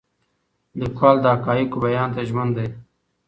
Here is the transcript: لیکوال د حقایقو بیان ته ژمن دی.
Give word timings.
لیکوال 0.79 1.17
د 1.21 1.25
حقایقو 1.33 1.77
بیان 1.85 2.09
ته 2.15 2.21
ژمن 2.29 2.49
دی. 2.57 2.67